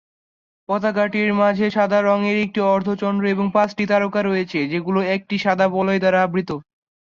পতাকাটির 0.69 1.29
মাঝে 1.35 1.65
সাদা 1.71 1.99
রঙের 2.01 2.37
একটি 2.45 2.59
অর্ধচন্দ্র 2.69 3.23
এবং 3.27 3.45
পাঁচটি 3.53 3.83
তারকা 3.87 4.21
রয়েছে 4.23 4.59
যেগুলো 4.71 4.99
একটি 5.15 5.35
সাদা 5.39 5.65
বলয় 5.75 5.99
দ্বারা 6.01 6.19
আবৃত। 6.23 6.49